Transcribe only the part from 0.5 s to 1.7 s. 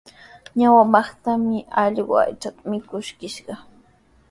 Ñawpatrawmi